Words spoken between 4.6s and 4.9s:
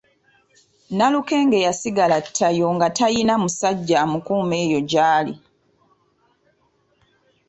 eyo